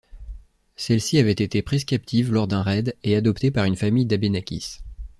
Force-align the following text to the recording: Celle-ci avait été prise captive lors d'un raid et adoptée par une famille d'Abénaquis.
Celle-ci 0.77 1.19
avait 1.19 1.31
été 1.31 1.61
prise 1.61 1.85
captive 1.85 2.31
lors 2.33 2.47
d'un 2.47 2.63
raid 2.63 2.97
et 3.03 3.15
adoptée 3.15 3.51
par 3.51 3.65
une 3.65 3.75
famille 3.75 4.07
d'Abénaquis. 4.07 4.79